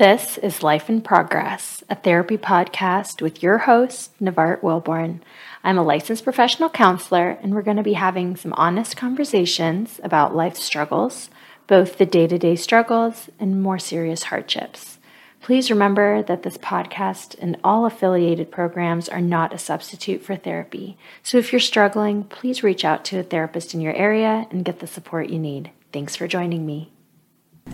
[0.00, 5.20] This is Life in Progress, a therapy podcast with your host, Nevart Willborn.
[5.62, 10.34] I'm a licensed professional counselor, and we're going to be having some honest conversations about
[10.34, 11.28] life struggles,
[11.66, 14.98] both the day to day struggles and more serious hardships.
[15.42, 20.96] Please remember that this podcast and all affiliated programs are not a substitute for therapy.
[21.22, 24.78] So if you're struggling, please reach out to a therapist in your area and get
[24.78, 25.72] the support you need.
[25.92, 26.90] Thanks for joining me.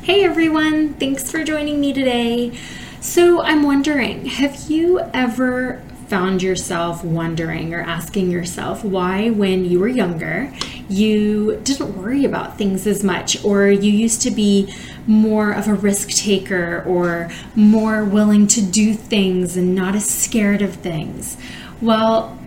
[0.03, 2.57] Hey everyone, thanks for joining me today.
[3.01, 9.81] So, I'm wondering have you ever found yourself wondering or asking yourself why, when you
[9.81, 10.53] were younger,
[10.89, 14.73] you didn't worry about things as much, or you used to be
[15.09, 20.63] more of a risk taker, or more willing to do things and not as scared
[20.63, 21.37] of things?
[21.83, 22.39] Well,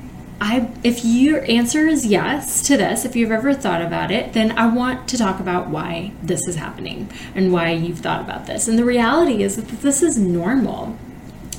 [0.42, 4.58] I if your answer is yes to this, if you've ever thought about it, then
[4.58, 8.68] I want to talk about why this is happening and why you've thought about this.
[8.68, 10.98] And the reality is that this is normal.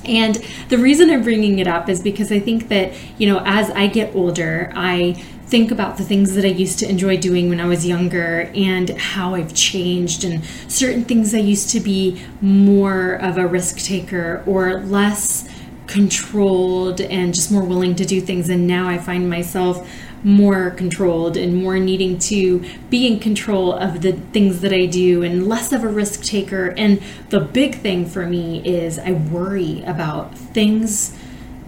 [0.04, 0.36] And
[0.70, 3.86] the reason I'm bringing it up is because I think that, you know, as I
[3.86, 7.66] get older, I think about the things that I used to enjoy doing when I
[7.66, 13.36] was younger and how I've changed and certain things I used to be more of
[13.36, 15.48] a risk taker or less
[15.90, 18.48] controlled and just more willing to do things.
[18.48, 19.90] And now I find myself
[20.22, 25.22] more controlled and more needing to be in control of the things that I do
[25.22, 26.68] and less of a risk taker.
[26.76, 31.18] And the big thing for me is I worry about things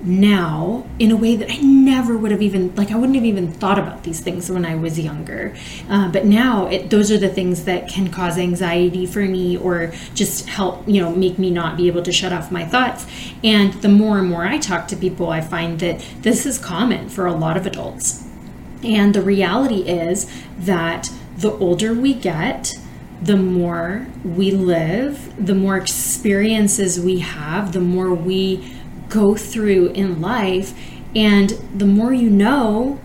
[0.03, 3.53] now in a way that I never would have even like I wouldn't have even
[3.53, 5.55] thought about these things when I was younger.
[5.89, 9.93] Uh, but now it, those are the things that can cause anxiety for me or
[10.15, 13.07] just help you know make me not be able to shut off my thoughts.
[13.45, 17.09] And the more and more I talk to people, I find that this is common
[17.09, 18.27] for a lot of adults.
[18.83, 22.77] And the reality is that the older we get,
[23.23, 28.72] the more we live, the more experiences we have, the more we
[29.13, 30.75] go through in life.
[31.15, 32.99] And the more you know,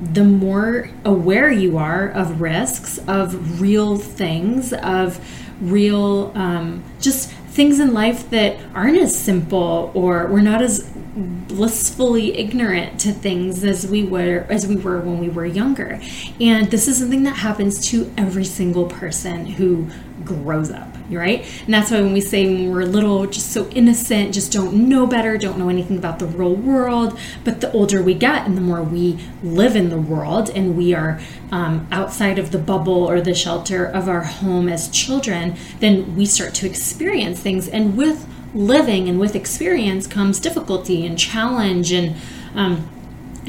[0.00, 5.18] the more aware you are of risks, of real things, of
[5.60, 10.88] real um, just things in life that aren't as simple or we're not as
[11.18, 16.00] blissfully ignorant to things as we were as we were when we were younger.
[16.40, 19.90] And this is something that happens to every single person who
[20.24, 21.44] grows up, right?
[21.64, 25.06] And that's why when we say when we're little, just so innocent, just don't know
[25.06, 27.18] better, don't know anything about the real world.
[27.44, 30.94] But the older we get and the more we live in the world and we
[30.94, 31.20] are
[31.50, 36.26] um, outside of the bubble or the shelter of our home as children, then we
[36.26, 37.68] start to experience things.
[37.68, 42.16] And with living and with experience comes difficulty and challenge and
[42.54, 42.88] um,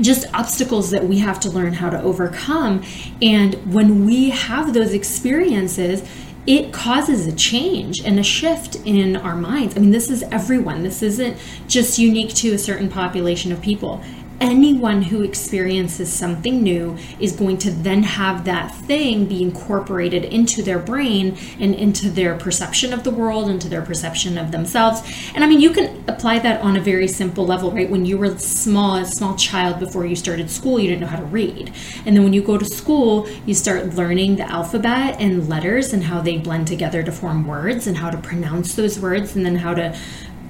[0.01, 2.83] just obstacles that we have to learn how to overcome.
[3.21, 6.07] And when we have those experiences,
[6.49, 9.77] it causes a change and a shift in our minds.
[9.77, 10.81] I mean, this is everyone.
[10.81, 11.37] This isn't
[11.67, 14.01] just unique to a certain population of people
[14.41, 20.61] anyone who experiences something new is going to then have that thing be incorporated into
[20.61, 25.01] their brain and into their perception of the world, into their perception of themselves.
[25.35, 27.89] And I mean, you can apply that on a very simple level, right?
[27.89, 31.19] When you were small, a small child before you started school, you didn't know how
[31.19, 31.71] to read.
[32.05, 36.03] And then when you go to school, you start learning the alphabet and letters and
[36.03, 39.55] how they blend together to form words and how to pronounce those words and then
[39.55, 39.95] how to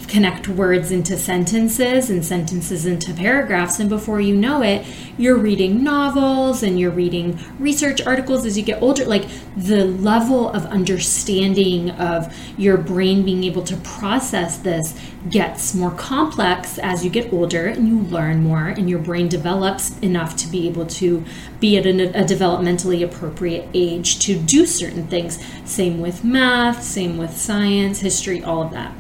[0.09, 3.79] connect words into sentences and sentences into paragraphs.
[3.79, 4.85] And before you know it,
[5.17, 9.05] you're reading novels and you're reading research articles as you get older.
[9.05, 14.99] Like the level of understanding of your brain being able to process this
[15.29, 19.97] gets more complex as you get older and you learn more, and your brain develops
[19.99, 21.23] enough to be able to
[21.59, 25.43] be at a, a developmentally appropriate age to do certain things.
[25.65, 28.93] Same with math, same with science, history, all of that.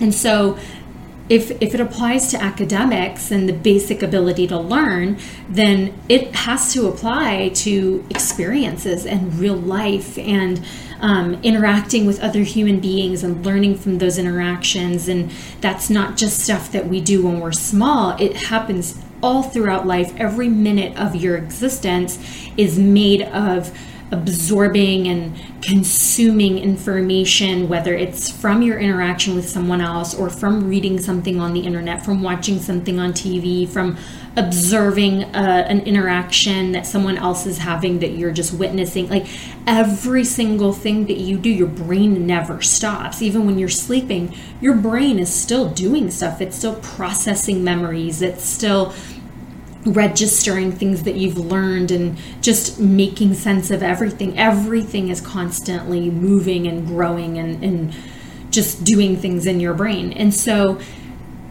[0.00, 0.58] And so
[1.30, 5.16] if, if it applies to academics and the basic ability to learn,
[5.48, 10.60] then it has to apply to experiences and real life and
[11.00, 15.06] um, interacting with other human beings and learning from those interactions.
[15.06, 15.30] And
[15.60, 20.12] that's not just stuff that we do when we're small, it happens all throughout life.
[20.16, 22.18] Every minute of your existence
[22.56, 23.72] is made of
[24.12, 31.00] absorbing and consuming information, whether it's from your interaction with someone else or from reading
[31.00, 33.96] something on the internet, from watching something on TV, from
[34.36, 39.08] observing uh, an interaction that someone else is having that you're just witnessing.
[39.08, 39.26] Like
[39.66, 43.22] every single thing that you do, your brain never stops.
[43.22, 48.44] Even when you're sleeping, your brain is still doing stuff, it's still processing memories, it's
[48.44, 48.94] still
[49.84, 54.38] registering things that you've learned and just making sense of everything.
[54.38, 57.94] Everything is constantly moving and growing and, and
[58.50, 60.12] just doing things in your brain.
[60.12, 60.78] And so,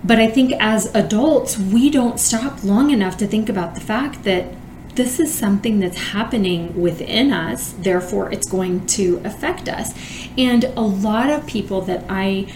[0.03, 4.23] but I think as adults, we don't stop long enough to think about the fact
[4.23, 4.53] that
[4.95, 9.93] this is something that's happening within us, therefore, it's going to affect us.
[10.37, 12.47] And a lot of people that I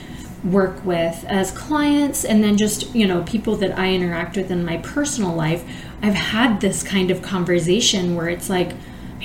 [0.43, 4.65] work with as clients and then just you know people that i interact with in
[4.65, 5.63] my personal life
[6.01, 8.73] i've had this kind of conversation where it's like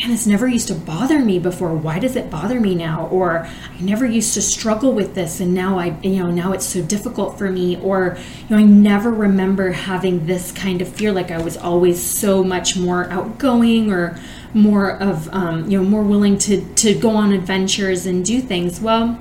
[0.01, 1.75] man this never used to bother me before.
[1.75, 3.09] Why does it bother me now?
[3.09, 6.67] Or i never used to struggle with this and now i you know now it's
[6.67, 7.81] so difficult for me.
[7.81, 8.17] Or
[8.49, 12.45] you know i never remember having this kind of fear like i was always so
[12.45, 14.19] much more outgoing or
[14.55, 18.81] more of um, you know more willing to to go on adventures and do things.
[18.81, 19.19] Well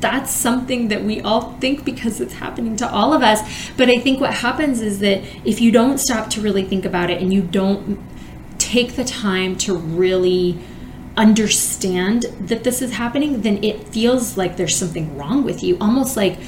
[0.00, 3.70] that's something that we all think because it's happening to all of us.
[3.76, 7.10] But I think what happens is that if you don't stop to really think about
[7.10, 7.98] it and you don't
[8.58, 10.58] take the time to really
[11.16, 15.76] understand that this is happening, then it feels like there's something wrong with you.
[15.80, 16.38] Almost like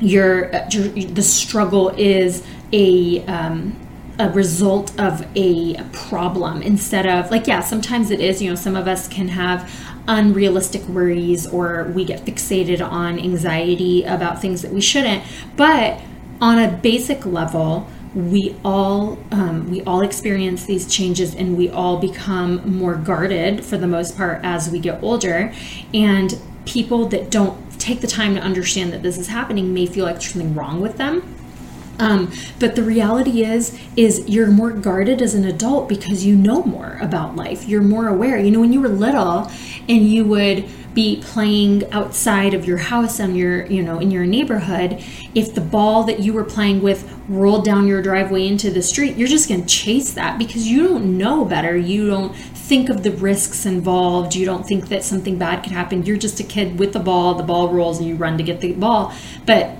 [0.00, 3.80] your, the struggle is a um,
[4.18, 8.76] a result of a problem instead of like yeah sometimes it is you know some
[8.76, 9.68] of us can have
[10.06, 15.24] unrealistic worries or we get fixated on anxiety about things that we shouldn't.
[15.56, 16.00] But
[16.40, 21.98] on a basic level, we all um, we all experience these changes and we all
[21.98, 25.52] become more guarded for the most part as we get older
[25.92, 30.04] and people that don't take the time to understand that this is happening may feel
[30.04, 31.33] like there's something wrong with them
[31.98, 36.62] um, but the reality is, is you're more guarded as an adult because you know
[36.64, 37.68] more about life.
[37.68, 38.38] You're more aware.
[38.38, 39.50] You know, when you were little,
[39.88, 44.24] and you would be playing outside of your house and your, you know, in your
[44.24, 45.02] neighborhood,
[45.34, 49.16] if the ball that you were playing with rolled down your driveway into the street,
[49.16, 51.76] you're just going to chase that because you don't know better.
[51.76, 54.34] You don't think of the risks involved.
[54.34, 56.04] You don't think that something bad could happen.
[56.04, 57.34] You're just a kid with the ball.
[57.34, 59.12] The ball rolls and you run to get the ball.
[59.44, 59.76] But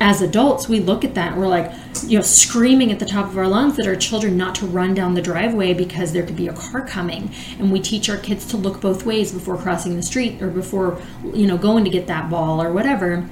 [0.00, 1.72] as adults, we look at that and we're like,
[2.06, 4.94] you know, screaming at the top of our lungs at our children not to run
[4.94, 7.30] down the driveway because there could be a car coming.
[7.58, 11.00] And we teach our kids to look both ways before crossing the street or before,
[11.32, 13.28] you know, going to get that ball or whatever.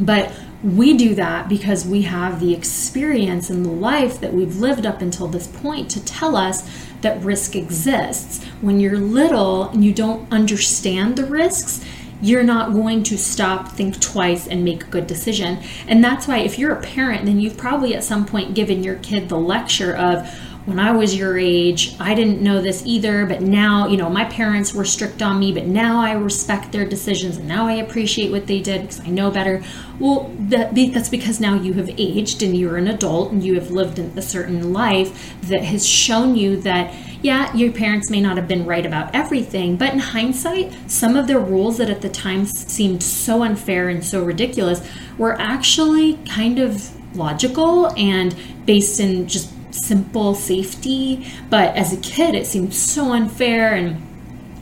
[0.00, 4.86] But we do that because we have the experience and the life that we've lived
[4.86, 6.68] up until this point to tell us
[7.00, 8.44] that risk exists.
[8.60, 11.84] When you're little and you don't understand the risks,
[12.20, 15.58] you're not going to stop, think twice, and make a good decision.
[15.86, 18.96] And that's why, if you're a parent, then you've probably at some point given your
[18.96, 20.28] kid the lecture of,
[20.68, 24.26] when I was your age, I didn't know this either, but now, you know, my
[24.26, 28.30] parents were strict on me, but now I respect their decisions and now I appreciate
[28.30, 29.64] what they did because I know better.
[29.98, 33.70] Well, that, that's because now you have aged and you're an adult and you have
[33.70, 38.46] lived a certain life that has shown you that yeah, your parents may not have
[38.46, 42.44] been right about everything, but in hindsight, some of their rules that at the time
[42.44, 44.86] seemed so unfair and so ridiculous
[45.16, 48.36] were actually kind of logical and
[48.66, 51.26] based in just simple safety.
[51.50, 54.02] But as a kid, it seemed so unfair and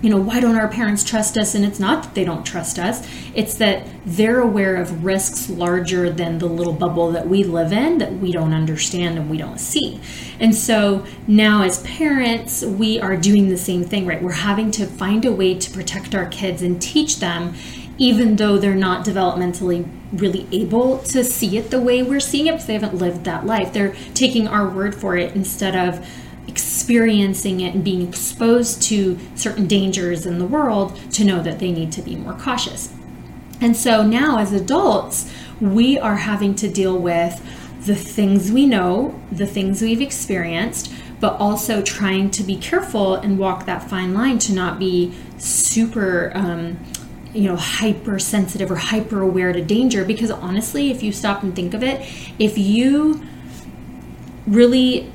[0.03, 1.55] you know, why don't our parents trust us?
[1.55, 6.11] And it's not that they don't trust us, it's that they're aware of risks larger
[6.11, 9.59] than the little bubble that we live in that we don't understand and we don't
[9.59, 10.01] see.
[10.39, 14.23] And so now, as parents, we are doing the same thing, right?
[14.23, 17.55] We're having to find a way to protect our kids and teach them,
[17.99, 22.53] even though they're not developmentally really able to see it the way we're seeing it
[22.53, 23.73] because they haven't lived that life.
[23.73, 26.07] They're taking our word for it instead of
[26.47, 31.73] experiencing it and being exposed to certain dangers in the world to know that they
[31.73, 32.95] need to be more cautious.
[33.61, 37.43] And so now, as adults, we are having to deal with
[37.87, 43.39] the things we know, the things we've experienced, but also trying to be careful and
[43.39, 46.31] walk that fine line to not be super.
[46.35, 46.79] Um,
[47.37, 51.75] you know hypersensitive or hyper aware to danger because honestly if you stop and think
[51.75, 52.01] of it
[52.39, 53.23] if you
[54.47, 55.11] really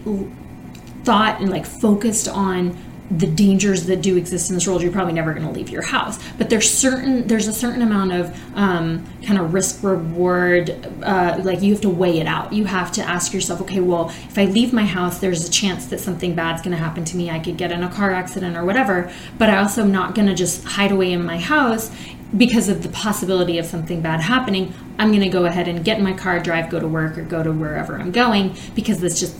[1.04, 2.78] thought and like focused on
[3.18, 5.82] the dangers that do exist in this world, you're probably never going to leave your
[5.82, 6.18] house.
[6.38, 10.70] But there's certain there's a certain amount of um, kind of risk reward.
[11.04, 12.54] Uh, like you have to weigh it out.
[12.54, 15.88] You have to ask yourself, okay, well, if I leave my house, there's a chance
[15.88, 17.30] that something bad's going to happen to me.
[17.30, 19.12] I could get in a car accident or whatever.
[19.38, 21.92] But I also am not going to just hide away in my house
[22.38, 24.74] because of the possibility of something bad happening.
[24.98, 27.24] I'm going to go ahead and get in my car, drive, go to work, or
[27.24, 29.36] go to wherever I'm going because that's just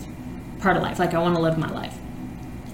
[0.58, 0.98] part of life.
[0.98, 1.96] Like I want to live my life.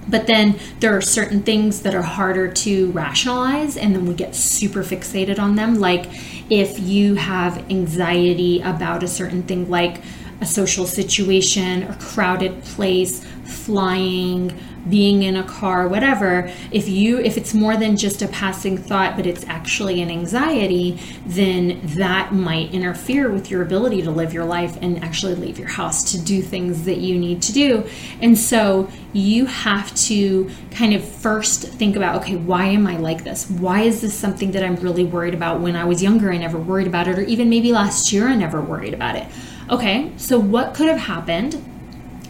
[0.09, 4.35] But then there are certain things that are harder to rationalize, and then we get
[4.35, 5.79] super fixated on them.
[5.79, 6.07] Like
[6.51, 10.03] if you have anxiety about a certain thing, like
[10.41, 14.57] a social situation, a crowded place, flying,
[14.91, 19.17] being in a car, whatever, if you if it's more than just a passing thought,
[19.17, 24.45] but it's actually an anxiety, then that might interfere with your ability to live your
[24.45, 27.89] life and actually leave your house to do things that you need to do.
[28.21, 33.25] And so you have to kind of first think about okay, why am I like
[33.25, 33.49] this?
[33.51, 36.33] Why is this something that I'm really worried about when I was younger?
[36.33, 39.27] I never worried about it, or even maybe last year I never worried about it.
[39.71, 41.63] Okay, so what could have happened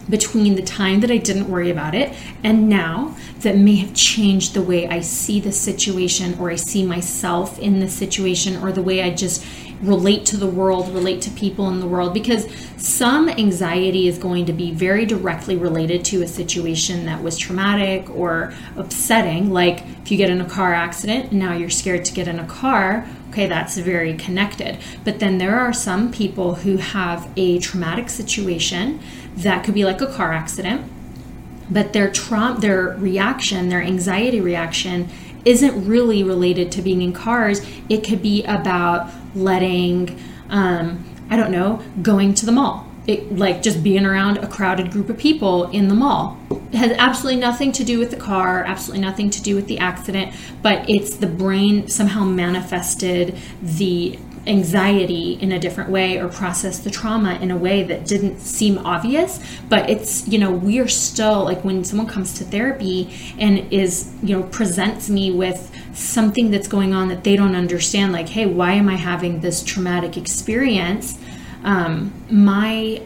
[0.09, 4.53] between the time that I didn't worry about it and now that may have changed
[4.53, 8.81] the way I see the situation or I see myself in the situation or the
[8.81, 9.45] way I just
[9.81, 12.47] relate to the world, relate to people in the world because
[12.77, 18.09] some anxiety is going to be very directly related to a situation that was traumatic
[18.09, 19.51] or upsetting.
[19.51, 22.39] Like if you get in a car accident and now you're scared to get in
[22.39, 24.77] a car, okay, that's very connected.
[25.05, 28.99] But then there are some people who have a traumatic situation
[29.43, 30.89] that could be like a car accident,
[31.69, 35.09] but their trauma, their reaction, their anxiety reaction
[35.45, 37.65] isn't really related to being in cars.
[37.87, 40.19] It could be about letting,
[40.49, 42.85] um, I don't know, going to the mall.
[43.07, 46.37] It, like just being around a crowded group of people in the mall.
[46.51, 49.79] It has absolutely nothing to do with the car, absolutely nothing to do with the
[49.79, 56.79] accident, but it's the brain somehow manifested the anxiety in a different way or process
[56.79, 60.87] the trauma in a way that didn't seem obvious but it's you know we are
[60.87, 66.51] still like when someone comes to therapy and is you know presents me with something
[66.51, 70.17] that's going on that they don't understand like hey why am i having this traumatic
[70.17, 71.17] experience?
[71.63, 73.01] Um, my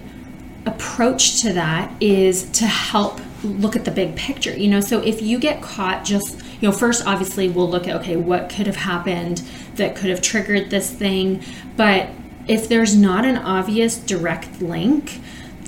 [0.65, 4.79] approach to that is to help look at the big picture you know?
[4.79, 8.49] So if you get caught just you know first obviously we'll look at okay what
[8.49, 9.43] could have happened
[9.75, 11.43] that could have triggered this thing.
[11.75, 12.09] But
[12.47, 15.21] if there's not an obvious direct link,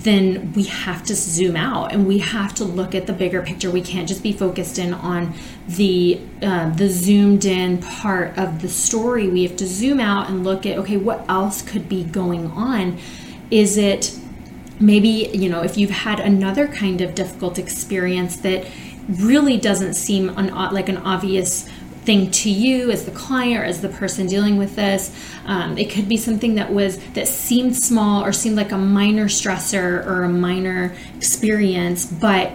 [0.06, 3.72] then we have to zoom out and we have to look at the bigger picture.
[3.72, 5.34] We can't just be focused in on
[5.68, 9.28] the uh, the zoomed in part of the story.
[9.28, 13.00] We have to zoom out and look at okay, what else could be going on?
[13.50, 14.16] Is it
[14.80, 18.68] maybe you know if you've had another kind of difficult experience that
[19.10, 21.68] really doesn't seem an, like an obvious
[22.06, 25.14] thing to you as the client or as the person dealing with this.
[25.46, 29.26] Um, it could be something that was that seemed small or seemed like a minor
[29.26, 32.52] stressor or a minor experience, but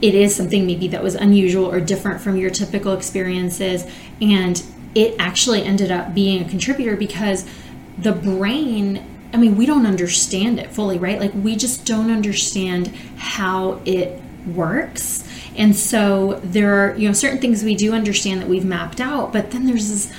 [0.00, 3.86] it is something maybe that was unusual or different from your typical experiences,
[4.20, 4.62] and
[4.94, 7.44] it actually ended up being a contributor because
[7.98, 9.10] the brain.
[9.32, 11.18] I mean, we don't understand it fully, right?
[11.18, 15.24] Like, we just don't understand how it works
[15.56, 19.32] and so there are, you know, certain things we do understand that we've mapped out,
[19.32, 20.12] but then there's this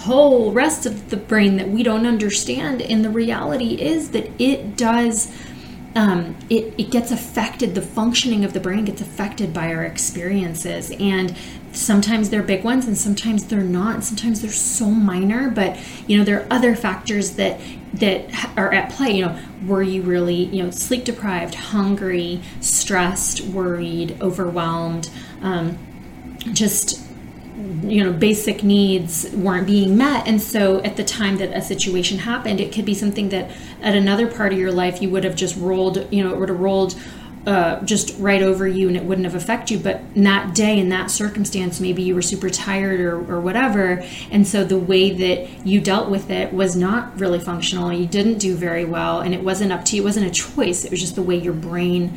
[0.00, 2.80] whole rest of the brain that we don't understand.
[2.80, 5.30] And the reality is that it does.
[5.96, 10.92] Um, it, it gets affected, the functioning of the brain gets affected by our experiences.
[10.92, 11.36] And
[11.72, 14.04] sometimes they're big ones and sometimes they're not.
[14.04, 17.60] Sometimes they're so minor but you know there are other factors that
[17.94, 19.12] that are at play.
[19.12, 25.10] You know were you really you know sleep deprived hungry stressed worried overwhelmed
[25.42, 25.78] um,
[26.52, 27.00] just
[27.82, 30.26] you know basic needs weren't being met.
[30.26, 33.50] And so at the time that a situation happened it could be something that
[33.82, 36.48] at another part of your life you would have just rolled you know it would
[36.48, 36.94] have rolled
[37.46, 39.80] uh, just right over you and it wouldn't have affected you.
[39.80, 44.04] But that day, in that circumstance, maybe you were super tired or, or whatever.
[44.30, 47.92] And so the way that you dealt with it was not really functional.
[47.92, 49.20] You didn't do very well.
[49.20, 50.02] And it wasn't up to you.
[50.02, 50.84] It wasn't a choice.
[50.84, 52.08] It was just the way your brain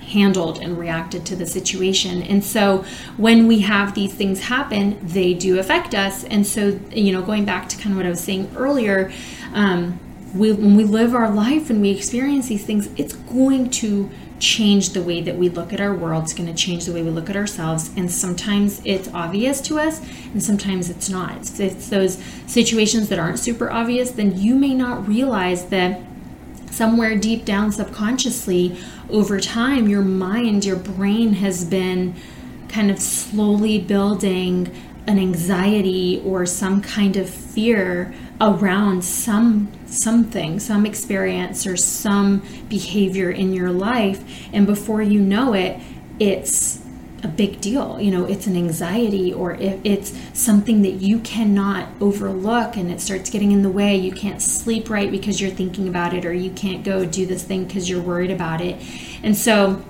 [0.00, 2.22] handled and reacted to the situation.
[2.22, 2.84] And so
[3.16, 6.24] when we have these things happen, they do affect us.
[6.24, 9.12] And so, you know, going back to kind of what I was saying earlier,
[9.52, 9.98] um,
[10.34, 14.10] we, when we live our life and we experience these things, it's going to
[14.42, 16.24] change the way that we look at our world.
[16.24, 17.90] It's going to change the way we look at ourselves.
[17.96, 20.00] And sometimes it's obvious to us,
[20.32, 21.42] and sometimes it's not.
[21.42, 26.00] If it's those situations that aren't super obvious, then you may not realize that
[26.72, 28.76] somewhere deep down subconsciously,
[29.08, 32.14] over time, your mind, your brain has been
[32.68, 34.74] kind of slowly building
[35.06, 43.30] an anxiety or some kind of fear around some something, some experience or some behavior
[43.30, 45.78] in your life and before you know it,
[46.18, 46.80] it's
[47.22, 48.00] a big deal.
[48.00, 53.00] You know, it's an anxiety or if it's something that you cannot overlook and it
[53.00, 53.96] starts getting in the way.
[53.96, 57.44] You can't sleep right because you're thinking about it or you can't go do this
[57.44, 58.76] thing because you're worried about it.
[59.22, 59.84] And so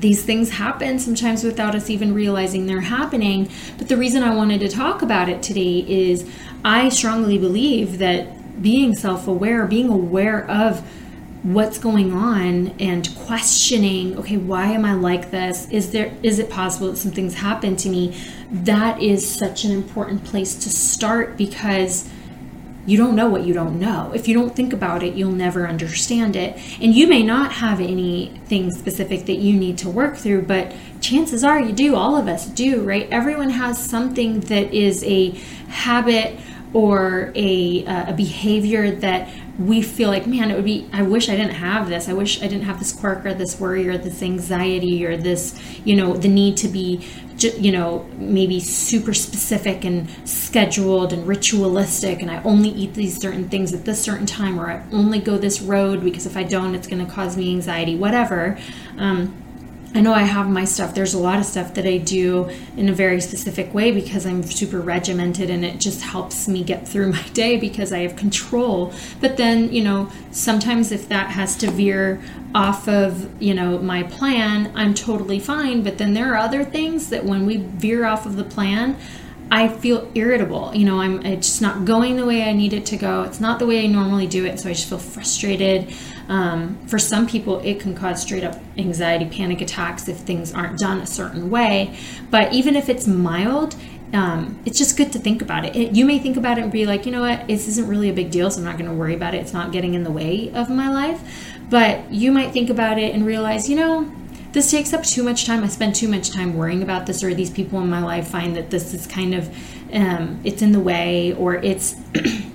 [0.00, 3.50] these things happen sometimes without us even realizing they're happening.
[3.78, 6.28] But the reason I wanted to talk about it today is
[6.64, 8.28] I strongly believe that
[8.60, 10.86] being self aware, being aware of
[11.42, 16.50] what's going on and questioning okay why am i like this is there is it
[16.50, 18.14] possible that something's happened to me
[18.52, 22.10] that is such an important place to start because
[22.86, 24.10] you don't know what you don't know.
[24.14, 26.58] If you don't think about it, you'll never understand it.
[26.80, 31.44] And you may not have anything specific that you need to work through, but chances
[31.44, 31.94] are you do.
[31.94, 33.06] All of us do, right?
[33.10, 35.30] Everyone has something that is a
[35.68, 36.38] habit
[36.72, 41.28] or a, uh, a behavior that we feel like, man, it would be, I wish
[41.28, 42.08] I didn't have this.
[42.08, 45.60] I wish I didn't have this quirk or this worry or this anxiety or this,
[45.84, 47.06] you know, the need to be,
[47.38, 52.22] you know, maybe super specific and scheduled and ritualistic.
[52.22, 55.36] And I only eat these certain things at this certain time or I only go
[55.36, 58.58] this road because if I don't, it's going to cause me anxiety, whatever.
[58.96, 59.34] Um,
[59.92, 60.94] I know I have my stuff.
[60.94, 64.44] There's a lot of stuff that I do in a very specific way because I'm
[64.44, 68.92] super regimented and it just helps me get through my day because I have control.
[69.20, 72.22] But then, you know, sometimes if that has to veer
[72.54, 75.82] off of, you know, my plan, I'm totally fine.
[75.82, 78.96] But then there are other things that when we veer off of the plan,
[79.52, 80.72] I feel irritable.
[80.74, 83.22] You know, I'm it's just not going the way I need it to go.
[83.22, 85.92] It's not the way I normally do it, so I just feel frustrated.
[86.30, 90.78] Um, for some people, it can cause straight up anxiety, panic attacks if things aren't
[90.78, 91.98] done a certain way.
[92.30, 93.74] But even if it's mild,
[94.12, 95.74] um, it's just good to think about it.
[95.74, 95.96] it.
[95.96, 98.12] You may think about it and be like, you know what, this isn't really a
[98.12, 99.38] big deal, so I'm not going to worry about it.
[99.38, 101.20] It's not getting in the way of my life.
[101.68, 104.10] But you might think about it and realize, you know,
[104.52, 105.64] this takes up too much time.
[105.64, 108.56] I spend too much time worrying about this, or these people in my life find
[108.56, 109.48] that this is kind of
[109.92, 111.96] um, it's in the way, or it's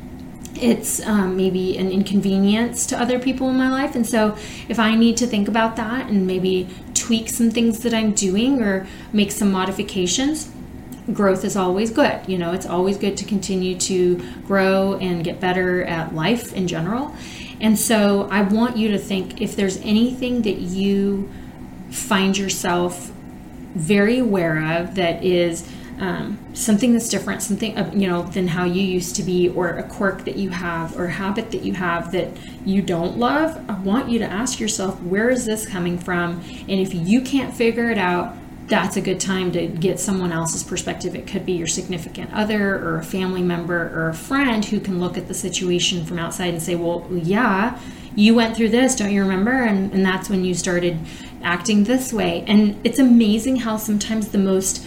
[0.66, 3.96] it's um, maybe an inconvenience to other people in my life.
[3.96, 4.36] And so,
[4.68, 8.64] if I need to think about that and maybe tweak some things that I'm doing
[8.64, 10.52] or make some modifications,
[11.14, 12.20] growth is always good.
[12.28, 14.18] You know, it's always good to continue to
[14.48, 17.16] grow and get better at life in general.
[17.62, 21.30] And so, I want you to think if there's anything that you
[21.92, 23.12] find yourself
[23.76, 25.70] very aware of that is
[26.00, 29.84] um, something that's different, something you know than how you used to be, or a
[29.84, 32.30] quirk that you have, or a habit that you have that
[32.66, 33.58] you don't love.
[33.70, 36.44] I want you to ask yourself, where is this coming from?
[36.68, 38.36] And if you can't figure it out,
[38.68, 41.16] that's a good time to get someone else's perspective.
[41.16, 45.00] It could be your significant other, or a family member, or a friend who can
[45.00, 47.80] look at the situation from outside and say, "Well, yeah."
[48.18, 49.52] You went through this, don't you remember?
[49.52, 50.98] And, and that's when you started
[51.44, 52.46] acting this way.
[52.48, 54.86] And it's amazing how sometimes the most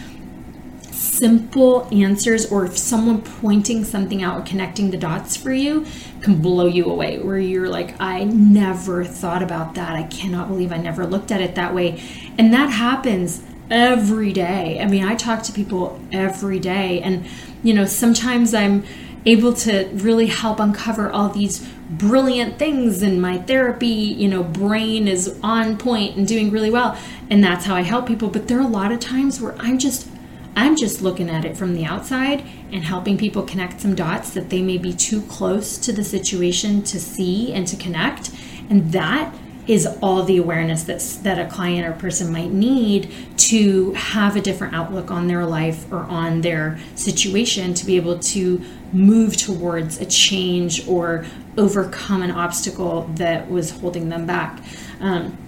[1.18, 5.84] simple answers or if someone pointing something out connecting the dots for you
[6.22, 9.96] can blow you away where you're like i never thought about that.
[9.96, 12.00] I cannot believe i never looked at it that way.
[12.38, 14.80] And that happens every day.
[14.80, 17.26] I mean i talk to people every day and
[17.62, 18.84] you know sometimes i'm
[19.26, 23.86] able to really help uncover all these brilliant things and my therapy.
[23.86, 26.96] You know brain is on point and doing really well
[27.28, 28.28] and that's how i help people.
[28.28, 30.08] But there are a lot of times where i'm just
[30.58, 34.50] I'm just looking at it from the outside and helping people connect some dots that
[34.50, 38.32] they may be too close to the situation to see and to connect.
[38.68, 39.32] And that
[39.68, 44.40] is all the awareness that's, that a client or person might need to have a
[44.40, 48.60] different outlook on their life or on their situation to be able to
[48.92, 51.24] move towards a change or
[51.56, 54.58] overcome an obstacle that was holding them back.
[54.98, 55.38] Um,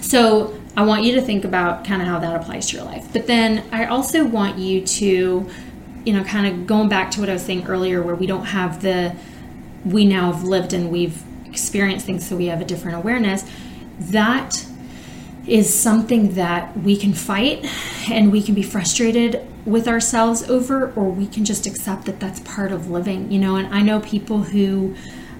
[0.00, 3.06] so I want you to think about kind of how that applies to your life.
[3.12, 5.50] But then I also want you to,
[6.04, 8.44] you know, kind of going back to what I was saying earlier, where we don't
[8.44, 9.16] have the,
[9.84, 13.44] we now have lived and we've experienced things, so we have a different awareness.
[13.98, 14.66] That
[15.46, 17.64] is something that we can fight
[18.10, 22.40] and we can be frustrated with ourselves over, or we can just accept that that's
[22.40, 23.56] part of living, you know.
[23.56, 24.94] And I know people who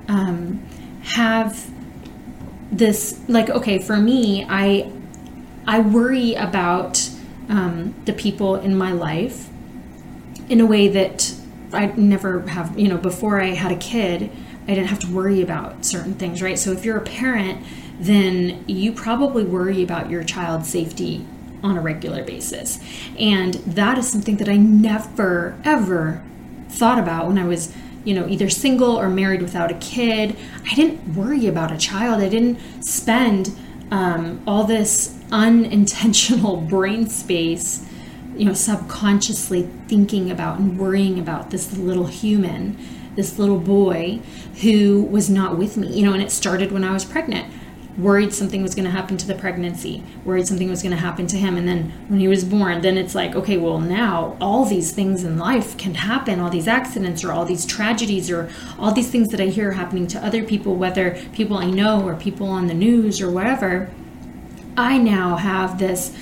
[0.09, 0.65] um,
[1.03, 1.71] have
[2.73, 4.91] this, like, okay, for me, I
[5.67, 7.11] I worry about
[7.49, 9.49] um, the people in my life
[10.49, 11.35] in a way that
[11.73, 14.31] I never have, you know, before I had a kid,
[14.65, 16.59] I didn't have to worry about certain things, right?
[16.59, 17.65] So if you're a parent,
[17.99, 21.27] then you probably worry about your child's safety
[21.63, 22.79] on a regular basis.
[23.19, 26.23] And that is something that I never, ever
[26.69, 27.75] thought about when I was,
[28.05, 30.37] you know, either single or married without a kid.
[30.71, 32.23] I didn't worry about a child.
[32.23, 33.57] I didn't spend
[33.91, 37.85] um, all this unintentional brain space,
[38.37, 42.77] you know, subconsciously thinking about and worrying about this little human,
[43.17, 44.21] this little boy
[44.63, 47.53] who was not with me, you know, and it started when I was pregnant.
[47.97, 51.27] worried something was going to happen to the pregnancy, worried something was going to happen
[51.27, 51.57] to him.
[51.57, 55.25] And then when he was born, then it's like, okay, well, now all these things
[55.25, 59.29] in life can happen all these accidents or all these tragedies or all these things
[59.29, 62.75] that I hear happening to other people, whether people I know or people on the
[62.75, 63.91] news or whatever.
[64.77, 66.15] I now have this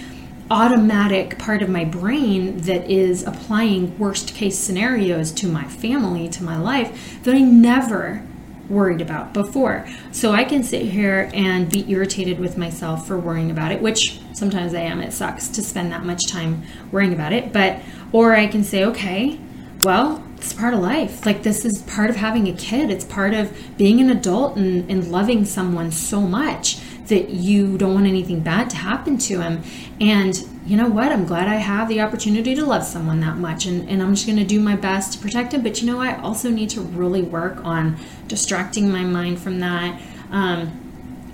[0.50, 6.44] automatic part of my brain that is applying worst case scenarios to my family, to
[6.44, 8.22] my life that I never
[8.68, 9.86] worried about before.
[10.12, 14.20] So I can sit here and be irritated with myself for worrying about it, which
[14.34, 15.00] sometimes I am.
[15.00, 16.62] It sucks to spend that much time
[16.92, 17.80] worrying about it, but
[18.12, 19.38] or I can say, okay,
[19.82, 21.26] well, it's part of life.
[21.26, 22.90] Like this is part of having a kid.
[22.90, 27.94] It's part of being an adult and, and loving someone so much that you don't
[27.94, 29.62] want anything bad to happen to him.
[30.00, 30.36] And
[30.66, 31.12] you know what?
[31.12, 33.66] I'm glad I have the opportunity to love someone that much.
[33.66, 35.62] And, and I'm just going to do my best to protect him.
[35.62, 40.00] But you know, I also need to really work on distracting my mind from that.
[40.30, 40.80] Um,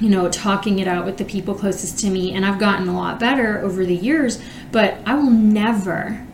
[0.01, 2.33] you know, talking it out with the people closest to me.
[2.35, 6.27] And I've gotten a lot better over the years, but I will never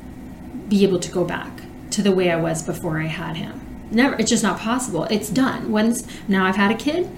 [0.69, 1.51] be able to go back
[1.91, 3.61] to the way I was before I had him.
[3.91, 4.17] Never.
[4.17, 5.05] It's just not possible.
[5.05, 5.71] It's done.
[5.71, 7.09] Once now I've had a kid,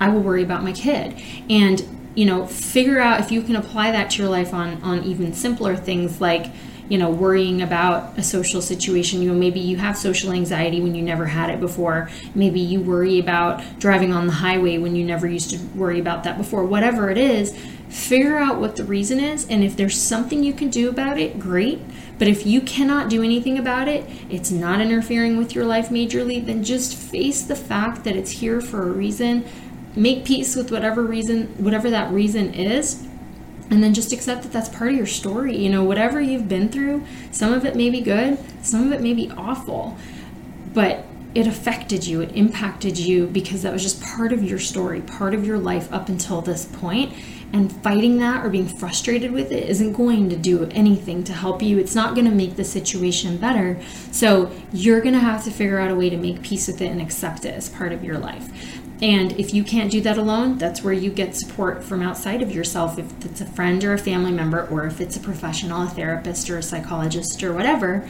[0.00, 1.20] I will worry about my kid.
[1.48, 5.04] And you know, figure out if you can apply that to your life on on
[5.04, 6.46] even simpler things like
[6.88, 9.20] you know worrying about a social situation.
[9.20, 12.08] You know maybe you have social anxiety when you never had it before.
[12.34, 16.24] Maybe you worry about driving on the highway when you never used to worry about
[16.24, 16.64] that before.
[16.64, 17.56] Whatever it is
[17.88, 19.46] figure out what the reason is.
[19.48, 21.80] And if there's something you can do about it great.
[22.18, 26.44] But if you cannot do anything about it it's not interfering with your life majorly
[26.44, 29.44] then just face the fact that it's here for a reason
[29.96, 33.02] make peace with whatever reason whatever that reason is
[33.70, 35.56] and then just accept that that's part of your story.
[35.56, 39.00] You know whatever you've been through some of it may be good some of it
[39.00, 39.96] may be awful
[40.74, 41.04] but
[41.34, 45.34] it affected you it impacted you because that was just part of your story part
[45.34, 47.12] of your life up until this point.
[47.52, 51.62] And fighting that or being frustrated with it isn't going to do anything to help
[51.62, 51.78] you.
[51.78, 53.80] It's not going to make the situation better.
[54.10, 56.90] So you're going to have to figure out a way to make peace with it
[56.90, 60.56] and accept it as part of your life and if you can't do that alone,
[60.56, 62.98] that's where you get support from outside of yourself.
[62.98, 66.48] If it's a friend or a family member, or if it's a professional, a therapist
[66.48, 68.08] or a psychologist or whatever,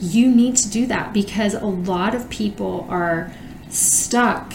[0.00, 3.32] you need to do that because a lot of people are
[3.68, 4.52] stuck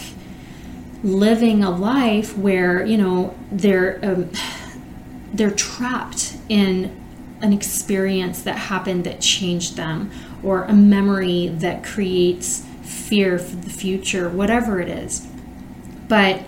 [1.02, 4.30] living a life where, you know, they're um,
[5.32, 6.94] they're trapped in
[7.40, 10.10] an experience that happened that changed them
[10.42, 15.26] or a memory that creates fear for the future, whatever it is
[16.08, 16.42] but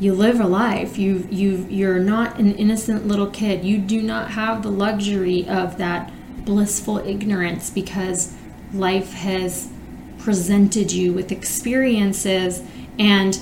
[0.00, 0.98] you live a life.
[0.98, 3.64] You you you're not an innocent little kid.
[3.64, 6.12] You do not have the luxury of that
[6.44, 8.34] blissful ignorance because
[8.72, 9.70] life has
[10.18, 12.62] presented you with experiences
[12.98, 13.38] and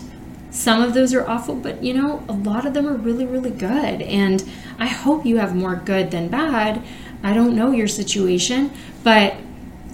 [0.51, 3.51] some of those are awful but you know a lot of them are really really
[3.51, 4.03] good.
[4.03, 4.45] And
[4.79, 6.83] i hope you have more good than bad.
[7.23, 8.71] I don't know your situation
[9.03, 9.37] but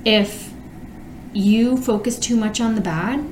[0.04, 0.52] if
[1.32, 3.24] you focus too much on the bad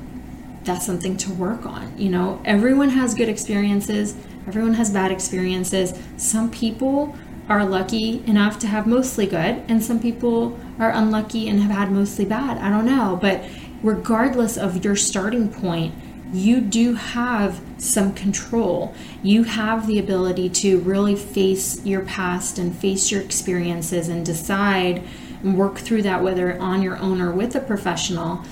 [0.67, 1.97] that's something to work on.
[1.97, 4.15] You know, everyone has good experiences,
[4.47, 5.99] everyone has bad experiences.
[6.17, 7.15] Some people
[7.49, 11.91] are lucky enough to have mostly good, and some people are unlucky and have had
[11.91, 12.57] mostly bad.
[12.57, 13.17] I don't know.
[13.19, 13.43] But
[13.81, 15.95] regardless of your starting point,
[16.33, 18.93] you do have some control.
[19.23, 25.03] You have the ability to really face your past and face your experiences and decide
[25.41, 28.43] and work through that, whether on your own or with a professional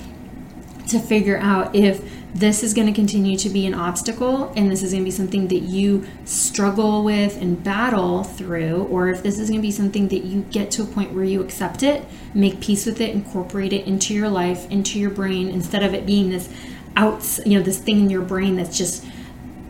[0.88, 2.02] to figure out if
[2.34, 5.10] this is going to continue to be an obstacle and this is going to be
[5.10, 9.72] something that you struggle with and battle through, or if this is going to be
[9.72, 13.10] something that you get to a point where you accept it, make peace with it,
[13.10, 16.48] incorporate it into your life, into your brain, instead of it being this
[16.94, 19.04] out, you know, this thing in your brain that's just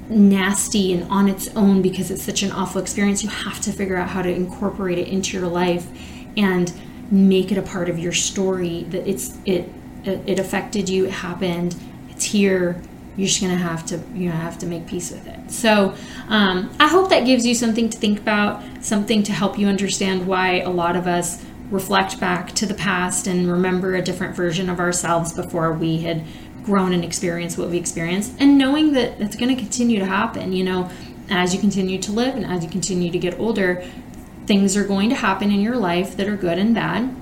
[0.08, 3.22] nasty and on its own because it's such an awful experience.
[3.22, 5.86] You have to figure out how to incorporate it into your life
[6.36, 6.72] and
[7.10, 9.68] make it a part of your story that it's it
[10.06, 11.76] it, affected you, it happened,
[12.10, 12.80] it's here.
[13.16, 15.50] You're just gonna have to you know have to make peace with it.
[15.50, 15.94] So
[16.28, 20.26] um, I hope that gives you something to think about, something to help you understand
[20.26, 24.68] why a lot of us reflect back to the past and remember a different version
[24.68, 26.24] of ourselves before we had
[26.62, 30.52] grown and experienced what we experienced, and knowing that it's going to continue to happen.
[30.52, 30.90] You know,
[31.30, 33.82] as you continue to live and as you continue to get older,
[34.46, 37.14] things are going to happen in your life that are good and bad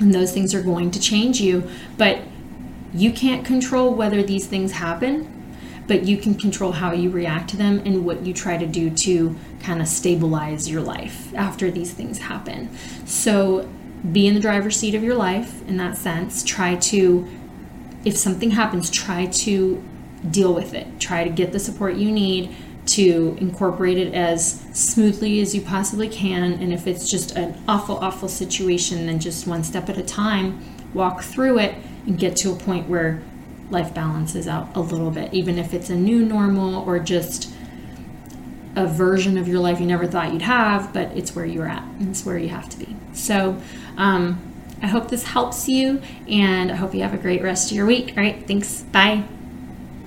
[0.00, 2.20] and those things are going to change you but
[2.92, 5.30] you can't control whether these things happen
[5.86, 8.90] but you can control how you react to them and what you try to do
[8.90, 12.70] to kind of stabilize your life after these things happen.
[13.06, 13.68] So
[14.12, 16.42] be in the driver's seat of your life in that sense.
[16.42, 17.28] Try to
[18.04, 19.82] if something happens try to
[20.30, 21.00] deal with it.
[21.00, 22.54] Try to get the support you need
[22.86, 26.54] to incorporate it as smoothly as you possibly can.
[26.54, 30.62] And if it's just an awful, awful situation, then just one step at a time,
[30.92, 31.74] walk through it
[32.06, 33.22] and get to a point where
[33.70, 37.52] life balances out a little bit, even if it's a new normal or just
[38.76, 41.82] a version of your life you never thought you'd have, but it's where you're at
[41.82, 42.94] and it's where you have to be.
[43.12, 43.60] So,
[43.96, 44.50] um,
[44.82, 47.86] I hope this helps you and I hope you have a great rest of your
[47.86, 48.14] week.
[48.16, 48.82] All right, thanks.
[48.82, 49.24] Bye.